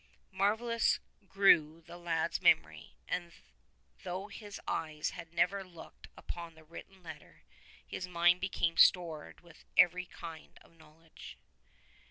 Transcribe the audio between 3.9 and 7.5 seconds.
though his eyes had never looked upon the written letter